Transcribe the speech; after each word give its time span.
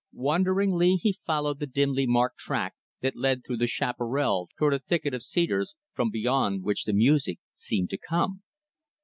Wonderingly 0.13 0.95
he 0.95 1.13
followed 1.13 1.59
the 1.59 1.67
dimly 1.67 2.07
marked 2.07 2.39
track 2.39 2.73
that 3.01 3.15
led 3.15 3.45
through 3.45 3.57
the 3.57 3.67
chaparral 3.67 4.49
toward 4.57 4.73
a 4.73 4.79
thicket 4.79 5.13
of 5.13 5.21
cedars, 5.21 5.75
from 5.93 6.09
beyond 6.09 6.63
which 6.63 6.85
the 6.85 6.93
music 6.93 7.37
seemed 7.53 7.91
to 7.91 7.99
come. 7.99 8.41